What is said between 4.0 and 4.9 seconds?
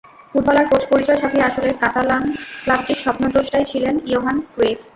Johan Cruyff.